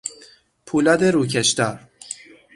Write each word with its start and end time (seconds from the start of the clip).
پولاد 0.65 1.03
روکشدار 1.03 1.79